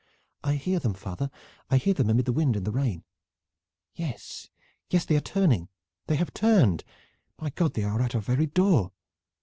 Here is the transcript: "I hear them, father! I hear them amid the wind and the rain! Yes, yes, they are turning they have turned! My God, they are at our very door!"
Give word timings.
"I 0.43 0.53
hear 0.55 0.79
them, 0.79 0.95
father! 0.95 1.29
I 1.69 1.77
hear 1.77 1.93
them 1.93 2.09
amid 2.09 2.25
the 2.25 2.31
wind 2.33 2.55
and 2.55 2.65
the 2.65 2.71
rain! 2.71 3.03
Yes, 3.93 4.49
yes, 4.89 5.05
they 5.05 5.15
are 5.15 5.19
turning 5.21 5.69
they 6.07 6.15
have 6.15 6.33
turned! 6.33 6.83
My 7.39 7.51
God, 7.51 7.75
they 7.75 7.83
are 7.83 8.01
at 8.01 8.15
our 8.15 8.21
very 8.21 8.47
door!" 8.47 8.93